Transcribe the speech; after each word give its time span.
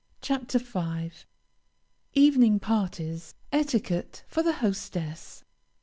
CHAPTER 0.19 0.57
V. 0.57 1.11
EVENING 2.15 2.59
PARTIES. 2.59 3.35
ETIQUETTE 3.53 4.23
FOR 4.27 4.41
THE 4.41 4.53
HOSTESS. 4.53 5.43